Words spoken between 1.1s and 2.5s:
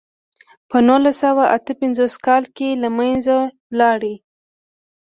سوه اته پنځوس کال